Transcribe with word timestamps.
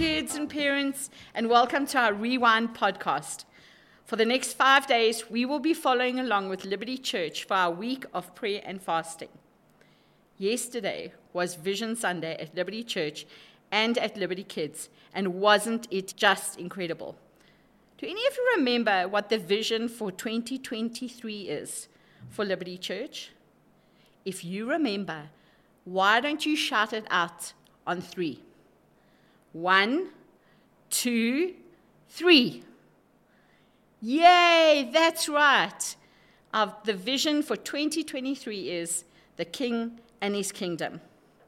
parents, 0.00 1.10
and 1.34 1.50
welcome 1.50 1.84
to 1.84 1.98
our 1.98 2.14
Rewind 2.14 2.74
podcast. 2.74 3.44
For 4.06 4.16
the 4.16 4.24
next 4.24 4.54
five 4.54 4.86
days, 4.86 5.28
we 5.28 5.44
will 5.44 5.58
be 5.58 5.74
following 5.74 6.18
along 6.18 6.48
with 6.48 6.64
Liberty 6.64 6.96
Church 6.96 7.44
for 7.44 7.52
our 7.52 7.70
week 7.70 8.06
of 8.14 8.34
prayer 8.34 8.62
and 8.64 8.80
fasting. 8.80 9.28
Yesterday 10.38 11.12
was 11.34 11.54
Vision 11.54 11.96
Sunday 11.96 12.34
at 12.40 12.56
Liberty 12.56 12.82
Church 12.82 13.26
and 13.70 13.98
at 13.98 14.16
Liberty 14.16 14.42
Kids, 14.42 14.88
and 15.12 15.34
wasn't 15.34 15.86
it 15.90 16.14
just 16.16 16.58
incredible? 16.58 17.14
Do 17.98 18.06
any 18.06 18.26
of 18.26 18.34
you 18.34 18.54
remember 18.56 19.06
what 19.06 19.28
the 19.28 19.36
vision 19.36 19.86
for 19.86 20.10
2023 20.10 21.42
is 21.42 21.88
for 22.30 22.46
Liberty 22.46 22.78
Church? 22.78 23.32
If 24.24 24.46
you 24.46 24.66
remember, 24.66 25.24
why 25.84 26.20
don't 26.20 26.46
you 26.46 26.56
shout 26.56 26.94
it 26.94 27.04
out 27.10 27.52
on 27.86 28.00
three? 28.00 28.40
One, 29.52 30.10
two, 30.90 31.54
three. 32.08 32.62
Yay, 34.00 34.90
that's 34.92 35.28
right. 35.28 35.96
Our, 36.54 36.76
the 36.84 36.94
vision 36.94 37.42
for 37.42 37.56
2023 37.56 38.70
is 38.70 39.04
the 39.36 39.44
King 39.44 40.00
and 40.20 40.34
His 40.34 40.52
kingdom. 40.52 41.00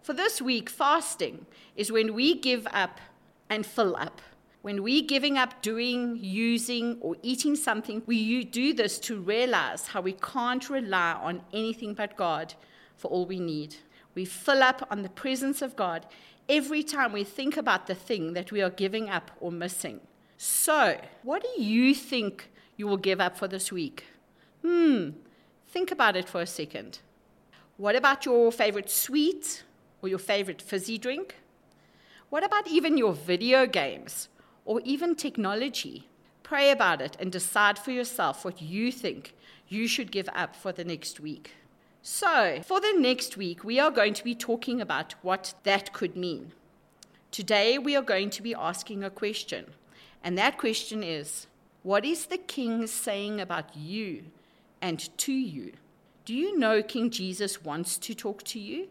For 0.03 0.13
this 0.13 0.43
week, 0.43 0.69
fasting 0.69 1.47
is 1.77 1.93
when 1.93 2.15
we 2.15 2.35
give 2.35 2.67
up 2.73 3.01
and 3.49 3.65
fill 3.65 3.97
up. 3.97 4.21
When 4.63 4.83
we're 4.83 5.05
giving 5.05 5.39
up 5.39 5.61
doing, 5.63 6.19
using, 6.21 6.99
or 7.01 7.17
eating 7.23 7.57
something, 7.57 8.03
we 8.07 8.45
do 8.45 8.73
this 8.73 8.99
to 9.01 9.21
realize 9.21 9.89
how 9.89 10.01
we 10.01 10.13
can't 10.13 10.69
rely 10.71 11.13
on 11.15 11.43
anything 11.53 11.95
but 11.95 12.17
God 12.17 12.55
for 12.97 13.09
all 13.11 13.27
we 13.27 13.41
need. 13.41 13.77
We 14.15 14.25
fill 14.25 14.63
up 14.63 14.87
on 14.91 15.03
the 15.03 15.09
presence 15.09 15.63
of 15.63 15.77
God 15.77 16.07
every 16.49 16.83
time 16.83 17.13
we 17.13 17.25
think 17.25 17.57
about 17.57 17.87
the 17.87 17.95
thing 17.95 18.35
that 18.35 18.53
we 18.53 18.63
are 18.63 18.71
giving 18.71 19.09
up 19.09 19.31
or 19.41 19.51
missing. 19.53 20.01
So, 20.37 21.01
what 21.23 21.43
do 21.43 21.63
you 21.63 21.95
think 21.95 22.51
you 22.77 22.87
will 22.87 22.97
give 22.97 23.21
up 23.21 23.37
for 23.37 23.49
this 23.49 23.71
week? 23.71 24.05
Hmm, 24.63 25.11
think 25.69 25.91
about 25.91 26.17
it 26.17 26.29
for 26.29 26.41
a 26.41 26.47
second. 26.47 26.99
What 27.77 27.97
about 27.97 28.27
your 28.27 28.53
favorite 28.53 28.91
sweet 28.91 29.63
or 30.03 30.09
your 30.09 30.19
favorite 30.19 30.61
fizzy 30.61 30.99
drink? 30.99 31.37
What 32.29 32.45
about 32.45 32.67
even 32.67 32.99
your 32.99 33.13
video 33.13 33.67
games 33.67 34.29
or 34.65 34.81
even 34.85 35.15
technology. 35.15 36.09
Pray 36.43 36.71
about 36.71 37.01
it 37.01 37.17
and 37.19 37.33
decide 37.33 37.79
for 37.79 37.91
yourself 37.91 38.45
what 38.45 38.61
you 38.61 38.93
think 38.93 39.35
you 39.69 39.89
should 39.89 40.11
give 40.11 40.29
up 40.35 40.55
for 40.55 40.73
the 40.73 40.85
next 40.85 41.21
week. 41.21 41.55
So, 42.05 42.61
for 42.65 42.81
the 42.81 42.95
next 42.99 43.37
week, 43.37 43.63
we 43.63 43.79
are 43.79 43.93
going 43.93 44.15
to 44.15 44.25
be 44.25 44.35
talking 44.35 44.81
about 44.81 45.15
what 45.23 45.55
that 45.63 45.93
could 45.93 46.17
mean. 46.17 46.53
Today, 47.31 47.79
we 47.79 47.95
are 47.95 48.03
going 48.03 48.29
to 48.31 48.43
be 48.43 48.57
asking 48.57 49.05
a 49.05 49.11
question, 49.11 49.67
and 50.25 50.37
that 50.37 50.59
question 50.59 51.05
is 51.05 51.47
What 51.85 52.05
is 52.05 52.27
the 52.27 52.39
King 52.39 52.89
saying 52.89 53.41
about 53.41 53.77
you 53.77 54.25
and 54.81 55.17
to 55.19 55.33
you? 55.33 55.75
Do 56.25 56.35
you 56.35 56.59
know 56.59 56.83
King 56.83 57.09
Jesus 57.09 57.63
wants 57.63 57.99
to 57.99 58.15
talk 58.15 58.43
to 58.45 58.59
you? 58.59 58.89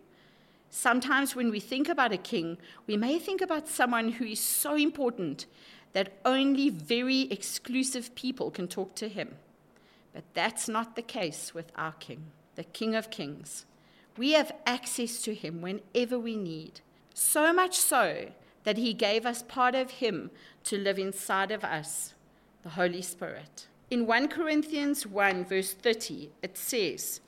Sometimes 0.70 1.36
when 1.36 1.52
we 1.52 1.60
think 1.60 1.90
about 1.90 2.14
a 2.14 2.18
king, 2.18 2.58
we 2.88 2.96
may 2.96 3.20
think 3.20 3.42
about 3.42 3.68
someone 3.68 4.14
who 4.14 4.24
is 4.24 4.40
so 4.40 4.76
important 4.76 5.48
that 5.92 6.14
only 6.24 6.70
very 6.70 7.24
exclusive 7.24 8.16
people 8.16 8.52
can 8.52 8.70
talk 8.70 8.96
to 8.96 9.10
him. 9.10 9.36
But 10.14 10.24
that's 10.34 10.70
not 10.70 10.96
the 10.96 11.02
case 11.02 11.54
with 11.54 11.74
our 11.76 11.92
king, 11.94 12.24
the 12.62 12.66
King 12.66 12.94
of 12.94 13.10
Kings. 13.10 13.66
We 14.18 14.34
have 14.34 14.52
access 14.68 15.24
to 15.24 15.34
him 15.34 15.64
whenever 15.64 16.20
we 16.20 16.36
need, 16.36 16.82
so 17.12 17.52
much 17.52 17.76
so 17.76 18.28
that 18.66 18.78
he 18.78 18.94
gave 18.94 19.26
us 19.26 19.42
part 19.42 19.74
of 19.74 19.90
him 19.90 20.30
to 20.66 20.78
live 20.78 21.00
inside 21.00 21.50
of 21.50 21.64
us, 21.64 22.14
the 22.62 22.70
Holy 22.70 23.02
Spirit. 23.02 23.66
In 23.90 24.06
1 24.06 24.28
Corinthians 24.28 25.08
1, 25.08 25.46
verse 25.46 25.74
30, 25.74 26.30
it 26.44 26.56
says, 26.56 27.20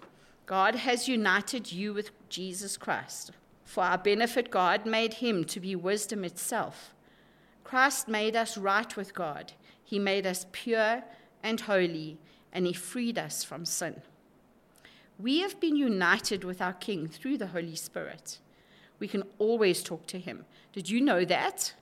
God 0.46 0.76
has 0.76 1.08
united 1.08 1.72
you 1.72 1.96
with 1.96 2.12
Jesus 2.30 2.78
Christ. 2.78 3.32
For 3.66 3.84
our 3.84 3.98
benefit, 3.98 4.52
God 4.52 4.86
made 4.86 5.16
him 5.16 5.46
to 5.46 5.60
be 5.60 5.76
wisdom 5.76 6.24
itself. 6.24 6.94
Christ 7.64 8.08
made 8.08 8.36
us 8.36 8.56
right 8.56 8.96
with 8.96 9.16
God. 9.16 9.54
He 9.84 9.98
made 9.98 10.28
us 10.28 10.46
pure 10.52 11.04
and 11.42 11.60
holy, 11.60 12.20
and 12.52 12.68
he 12.68 12.74
freed 12.74 13.18
us 13.18 13.44
from 13.44 13.66
sin. 13.66 14.04
We 15.20 15.40
have 15.42 15.60
been 15.60 15.76
united 15.76 16.44
with 16.44 16.62
our 16.62 16.74
King 16.74 17.08
through 17.08 17.38
the 17.38 17.48
Holy 17.48 17.76
Spirit. 17.76 18.40
We 19.00 19.08
can 19.08 19.24
always 19.38 19.84
talk 19.84 20.08
to 20.08 20.20
him. 20.20 20.46
Did 20.72 20.90
you 20.90 21.02
know 21.02 21.24
that? 21.26 21.74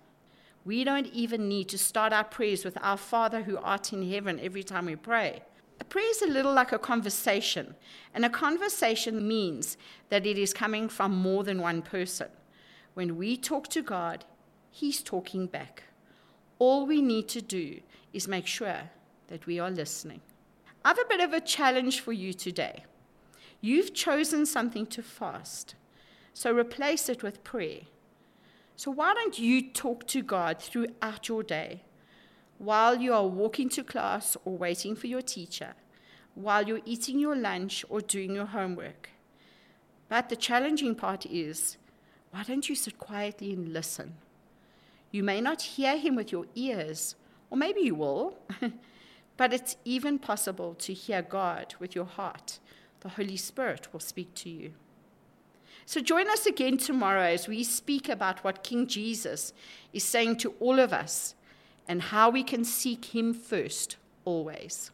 We 0.65 0.83
don't 0.83 1.07
even 1.07 1.47
need 1.47 1.69
to 1.69 1.77
start 1.77 2.13
our 2.13 2.23
prayers 2.23 2.65
with 2.65 2.77
our 2.81 2.97
Father 2.97 3.43
who 3.43 3.57
art 3.57 3.93
in 3.93 4.09
heaven 4.09 4.39
every 4.39 4.63
time 4.63 4.85
we 4.85 4.95
pray. 4.95 5.41
A 5.79 5.83
prayer 5.83 6.09
is 6.11 6.21
a 6.21 6.27
little 6.27 6.53
like 6.53 6.71
a 6.71 6.77
conversation, 6.77 7.73
and 8.13 8.23
a 8.23 8.29
conversation 8.29 9.27
means 9.27 9.77
that 10.09 10.27
it 10.27 10.37
is 10.37 10.53
coming 10.53 10.87
from 10.87 11.15
more 11.15 11.43
than 11.43 11.61
one 11.61 11.81
person. 11.81 12.27
When 12.93 13.17
we 13.17 13.37
talk 13.37 13.67
to 13.69 13.81
God, 13.81 14.25
He's 14.69 15.01
talking 15.01 15.47
back. 15.47 15.83
All 16.59 16.85
we 16.85 17.01
need 17.01 17.27
to 17.29 17.41
do 17.41 17.79
is 18.13 18.27
make 18.27 18.45
sure 18.45 18.91
that 19.27 19.47
we 19.47 19.59
are 19.59 19.71
listening. 19.71 20.21
I 20.85 20.89
have 20.89 20.99
a 20.99 21.09
bit 21.09 21.21
of 21.21 21.33
a 21.33 21.41
challenge 21.41 22.01
for 22.01 22.13
you 22.13 22.33
today. 22.33 22.83
You've 23.61 23.93
chosen 23.93 24.45
something 24.45 24.87
to 24.87 25.03
fast, 25.03 25.75
so 26.33 26.51
replace 26.51 27.07
it 27.07 27.23
with 27.23 27.43
prayer. 27.43 27.81
So, 28.75 28.89
why 28.91 29.13
don't 29.13 29.37
you 29.37 29.69
talk 29.71 30.07
to 30.07 30.23
God 30.23 30.59
throughout 30.59 31.27
your 31.29 31.43
day? 31.43 31.83
while 32.61 33.01
you 33.01 33.11
are 33.11 33.25
walking 33.25 33.69
to 33.69 33.83
class 33.83 34.37
or 34.45 34.55
waiting 34.55 34.95
for 34.95 35.07
your 35.07 35.23
teacher, 35.23 35.73
while 36.35 36.67
you're 36.67 36.85
eating 36.85 37.17
your 37.17 37.35
lunch 37.35 37.83
or 37.89 38.01
doing 38.01 38.35
your 38.35 38.45
homework. 38.45 39.09
But 40.07 40.29
the 40.29 40.35
challenging 40.35 40.93
part 40.93 41.25
is 41.25 41.77
why 42.29 42.43
don't 42.43 42.69
you 42.69 42.75
sit 42.75 42.99
quietly 42.99 43.51
and 43.51 43.73
listen? 43.73 44.13
You 45.09 45.23
may 45.23 45.41
not 45.41 45.63
hear 45.63 45.97
him 45.97 46.15
with 46.15 46.31
your 46.31 46.45
ears, 46.53 47.15
or 47.49 47.57
maybe 47.57 47.81
you 47.81 47.95
will, 47.95 48.37
but 49.37 49.53
it's 49.53 49.75
even 49.83 50.19
possible 50.19 50.75
to 50.75 50.93
hear 50.93 51.23
God 51.23 51.73
with 51.79 51.95
your 51.95 52.05
heart. 52.05 52.59
The 53.01 53.09
Holy 53.09 53.37
Spirit 53.37 53.91
will 53.91 53.99
speak 53.99 54.33
to 54.35 54.49
you. 54.49 54.73
So 55.85 55.99
join 55.99 56.29
us 56.29 56.45
again 56.45 56.77
tomorrow 56.77 57.23
as 57.23 57.47
we 57.47 57.63
speak 57.63 58.07
about 58.07 58.43
what 58.43 58.63
King 58.63 58.87
Jesus 58.87 59.53
is 59.91 60.03
saying 60.03 60.37
to 60.37 60.53
all 60.59 60.79
of 60.79 60.93
us 60.93 61.35
and 61.87 62.01
how 62.01 62.29
we 62.29 62.43
can 62.43 62.63
seek 62.63 63.05
Him 63.05 63.33
first, 63.33 63.97
always. 64.23 64.91